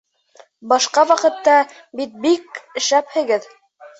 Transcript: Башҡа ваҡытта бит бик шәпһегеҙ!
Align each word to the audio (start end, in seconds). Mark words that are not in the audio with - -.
Башҡа 0.71 1.01
ваҡытта 1.09 1.53
бит 2.01 2.17
бик 2.25 2.57
шәпһегеҙ! 2.87 3.49